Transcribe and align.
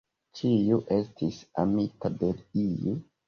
Ĉiu 0.37 0.77
estis 0.95 1.37
amita 1.65 2.11
de 2.23 2.31
iu. 2.65 2.97